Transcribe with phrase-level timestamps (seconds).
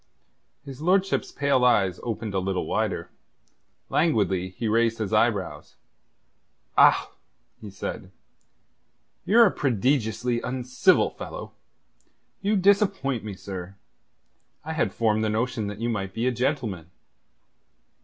[0.65, 3.11] His lordship's pale eyes opened a little wider.
[3.87, 5.75] Languidly he raised his eyebrows.
[6.75, 7.11] "Ah!"
[7.59, 8.09] he said.
[9.25, 11.51] "You're a prodigiously uncivil fellow.
[12.41, 13.75] You disappoint me, sir.
[14.65, 16.89] I had formed the notion that you might be a gentleman."